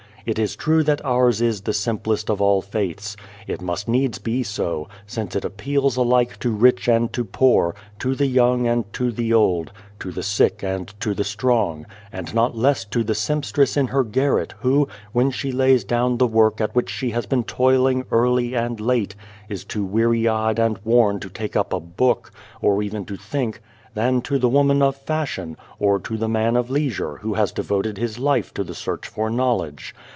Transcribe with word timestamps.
It 0.23 0.37
is 0.37 0.55
true 0.55 0.83
that 0.83 1.03
ours 1.03 1.41
is 1.41 1.61
the 1.61 1.73
simplest 1.73 2.29
of 2.29 2.39
all 2.39 2.61
faiths. 2.61 3.17
It 3.47 3.59
must 3.59 3.87
needs 3.87 4.19
be 4.19 4.43
so, 4.43 4.87
since 5.07 5.35
it 5.35 5.43
appeals 5.43 5.97
alike 5.97 6.37
to 6.41 6.51
rich 6.51 6.87
and 6.87 7.11
to 7.13 7.25
poor, 7.25 7.73
to 7.97 8.13
the 8.13 8.27
young 8.27 8.67
and 8.67 8.83
to 8.93 9.09
the 9.11 9.33
old, 9.33 9.71
to 9.99 10.11
the 10.11 10.21
sick 10.21 10.61
and 10.61 10.93
to 10.99 11.15
the 11.15 11.23
strong; 11.23 11.87
and 12.11 12.35
not 12.35 12.55
less 12.55 12.85
to 12.85 13.03
the 13.03 13.15
sempstress 13.15 13.75
in 13.75 13.87
her 13.87 14.03
garret, 14.03 14.53
who, 14.59 14.87
when 15.11 15.31
she 15.31 15.51
lays 15.51 15.83
down 15.83 16.19
the 16.19 16.27
work 16.27 16.61
at 16.61 16.75
which 16.75 16.91
she 16.91 17.09
has 17.09 17.25
been 17.25 17.43
toiling 17.43 18.05
early 18.11 18.53
and 18.53 18.79
late, 18.79 19.15
is 19.49 19.65
too 19.65 19.83
weary 19.83 20.27
eyed 20.27 20.59
and 20.59 20.77
worn 20.83 21.19
to 21.19 21.29
take 21.31 21.55
up 21.55 21.73
a 21.73 21.79
book, 21.79 22.31
or 22.61 22.83
even 22.83 23.05
to 23.05 23.15
think, 23.17 23.59
than 23.95 24.21
to 24.21 24.37
the 24.37 24.47
woman 24.47 24.83
of 24.83 24.95
fashion, 24.95 25.57
or 25.79 25.99
to 25.99 26.15
the 26.15 26.29
man 26.29 26.55
of 26.55 26.69
leisure 26.69 27.17
who 27.17 27.33
has 27.33 27.51
devoted 27.51 27.97
his 27.97 28.19
life 28.19 28.53
to 28.53 28.63
the 28.63 28.75
search 28.75 29.07
for 29.07 29.27
knowledge. 29.27 29.95